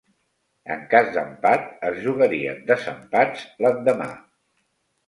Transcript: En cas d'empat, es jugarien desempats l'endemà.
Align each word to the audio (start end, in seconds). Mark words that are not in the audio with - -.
En 0.75 0.79
cas 0.93 1.11
d'empat, 1.17 1.67
es 1.91 2.01
jugarien 2.07 2.67
desempats 2.73 3.47
l'endemà. 3.67 4.11